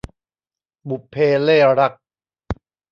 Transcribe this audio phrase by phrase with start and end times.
[0.89, 1.93] บุพเพเล่ห์รัก